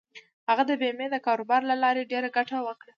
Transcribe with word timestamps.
هغه 0.49 0.63
د 0.69 0.71
بېمې 0.81 1.07
د 1.11 1.15
کاروبار 1.27 1.61
له 1.71 1.75
لارې 1.83 2.09
ډېره 2.11 2.29
ګټه 2.37 2.57
وکړه. 2.67 2.89